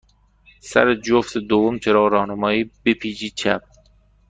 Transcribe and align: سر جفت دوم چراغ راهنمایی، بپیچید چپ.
سر 0.69 0.93
جفت 0.95 1.37
دوم 1.49 1.75
چراغ 1.83 2.07
راهنمایی، 2.13 2.71
بپیچید 2.85 3.33
چپ. 3.39 3.61